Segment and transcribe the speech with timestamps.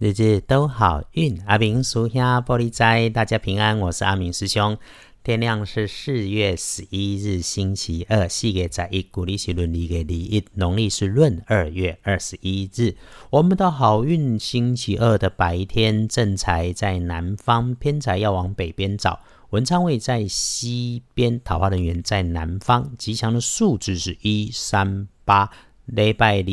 [0.00, 4.78] 日日都好运，阿明属下玻璃斋，大家平安，我是阿明师兄。
[5.22, 12.96] 天亮是四月十一日，星期二，四月在一，古历是闰历的历一，农历是闰二月二十一日。
[13.28, 19.20] 我们的好运星期二的白天，正财在南方，偏财要往北边找。
[19.50, 22.90] 文昌位在西边，桃花人员在南方。
[22.96, 25.50] 吉祥的数字是一三八。
[25.92, 26.44] 礼拜二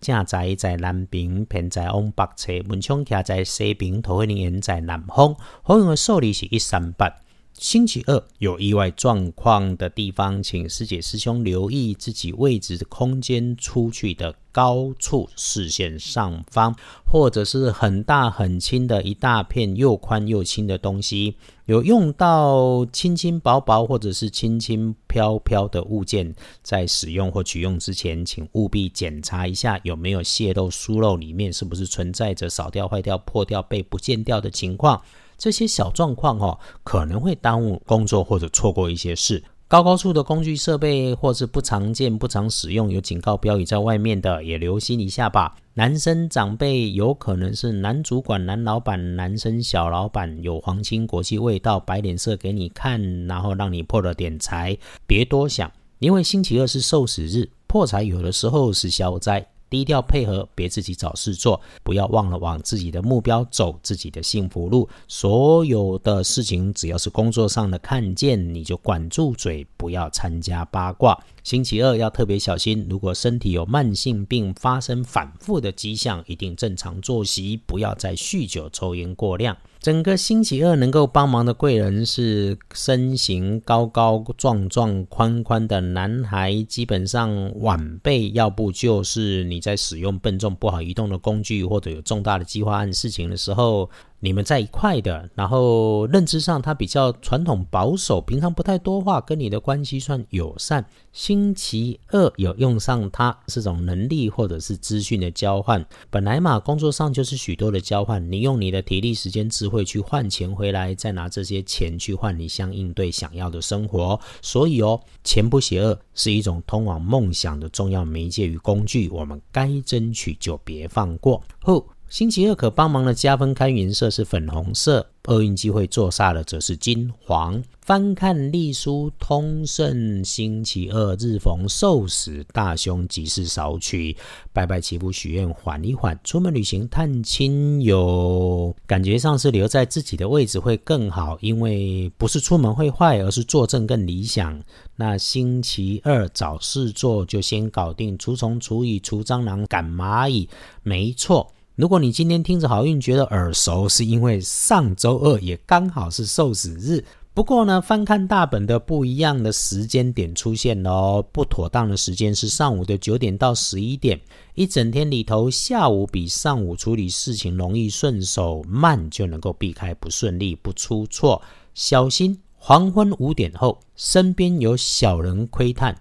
[0.00, 5.36] 正在在南平，偏在往北侧；文昌徛在西平，桃园人在南方。
[5.62, 7.12] 好用的数字是一三八。
[7.58, 16.76] 星期二有意外状况的地方，请师姐师兄留意自己位置空间出去的高处，视线上方，
[17.10, 35.00] 或者是很大很轻的一大片又宽又轻的东西，有用到轻轻薄薄或者是轻轻飘飘的物件，在使用或取用之前，请务必检查一下有没有泄漏疏漏，里面是不是存在着少掉、坏掉、破掉、被不见掉的情况。
[35.38, 39.42] 这些小状况哦，可能会耽误工作或者错过一些事。
[39.68, 45.56] 高高处的工具设备或是不常见、不常使用，有警告标语在外面的，也留心一下吧。
[45.74, 54.78] 男生长辈有可能是男主管、男老板，男生小老板有皇亲国戚味道，摆脸色给你看，然后让你破了点财。
[55.04, 59.48] 别多想，因为星期二是受死日，破财有的时候是消灾。
[59.68, 64.88] 低调配合，别自己找事做，不要忘了往自己的目标走，自己的幸福路。
[65.08, 71.18] 所有的事情，只要是工作上的看见，你就管住嘴，不要参加八卦。
[71.46, 79.56] 星期二要特别小心，如果身体有慢性病发生反复的迹象，一定正常作息，不要再酗酒、抽烟过量。
[79.78, 93.88] 整个星期二能够帮忙的贵人是身形高高壮壮、宽宽的男孩，基本上晚辈，要不就是你在使用笨重不好移动的工具，或者有重大的计划案事情的时候。
[94.20, 100.84] 你们在一块的，然后认知上他比较传统保守，平常不太多话，跟你的关系算友善。
[101.12, 105.84] 星期二有用上它，是种能力或者是资讯的交换。
[106.10, 114.18] 本来嘛，工作上就是许多的交换，你用你的体力、时间、智慧去换钱回来，再拿这些钱去换你相应对想要的生活。
[114.42, 121.42] 所以哦，钱不邪恶，是一种通往梦想的重要媒介与工具，我们该争取就别放过。
[121.60, 121.86] 后。
[122.08, 127.60] 星期二可帮忙的加分开运色是粉红色，厄运机会坐煞的则是金黄。
[127.82, 134.16] 翻看历书通胜，星期二日逢受死，大凶吉事少取。
[134.52, 144.62] 拜拜祈福许愿缓一缓，出门旅行探亲友，感觉上是留在自己的位置会更好，因为不是出门会坏，而是坐正更理想。
[144.94, 150.48] 那星期二找事做就先搞定，除虫、除蚁、除蟑螂、赶蚂蚁，
[150.84, 151.52] 没错。
[151.76, 157.04] 如果你今天听着好运觉得耳熟，是因为上周二也刚好是受死日。
[157.34, 164.18] 不过呢，翻看大本的不一样的时间点出现喽，不妥当的时间是上午的九点到十一点。
[164.54, 171.42] 一整天里头，下午比上午处理事情容易顺手，慢就能够避开不顺利、不出错。
[171.74, 175.94] 小心黄昏五点后，身边有小人窥探。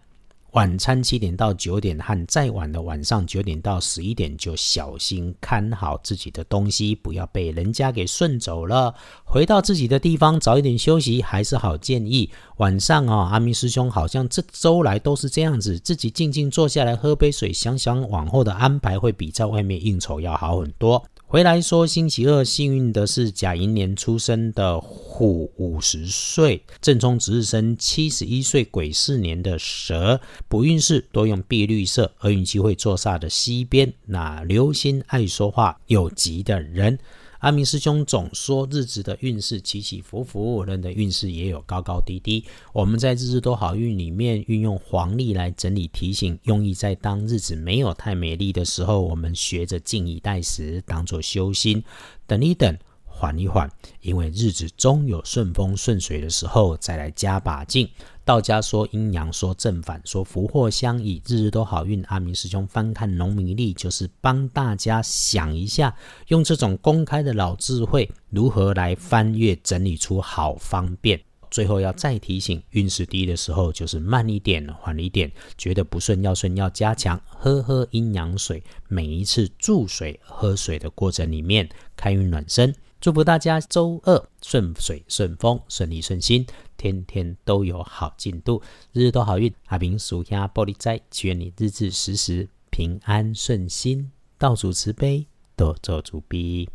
[0.55, 8.95] 晚餐七点到九点和再晚的晚上九点到十一点，就小心看好自己的东西，不要被人家给顺走了。
[9.25, 12.29] 回到自己的地方，早一点休息还是好建议。
[12.55, 21.03] 晚上啊，阿明师兄好像这周来都是这样子，自己静静坐下来喝杯水，想想往后的安排，会比在外面应酬要好很多。
[21.27, 30.21] 回来说，星期二幸运的是甲寅年出生的虎，五十岁；正冲值日生七十一岁癸巳年的蛇。
[30.47, 33.91] 补运势多用碧绿色，而运机会坐煞的西边。
[34.05, 36.99] 那留心爱说话、有急的人。
[37.45, 42.43] 阿明师兄总说日子的运势起起伏伏，人的运势也有高高低低。
[42.73, 51.83] 我们在日日都好运里面运用黄历来整理提醒，用意在当日子没有太美丽的时候，我们学着静以待时，当做修心，
[52.25, 52.75] 等一等。
[53.17, 53.71] 缓一缓，
[54.01, 57.87] 因为日子终有顺风顺水的时候，再来加把劲。
[58.25, 62.03] 道家说阴阳，说正反，说福祸相依，日日都好运。
[62.05, 65.95] 阿明师兄翻看农民历，就是帮大家想一下，
[66.29, 71.21] 用这种公开的老智慧，如何来翻阅整理出好方便。
[71.51, 75.31] 最后要再提醒，运势低的时候，就是慢一点，缓一点。
[75.55, 78.63] 觉得不顺要顺，要加强，喝喝阴阳水。
[78.87, 82.73] 每一次注水、喝水的过程里面，开运暖身。
[83.01, 86.45] 祝福大家周二顺水顺风、顺利顺心，
[86.75, 88.61] 天天都有好进度，
[88.93, 89.53] 日日都好运。
[89.67, 96.67] 阿明属下玻璃斋，祈愿你日日时时平安顺心，道主慈悲，多做主逼。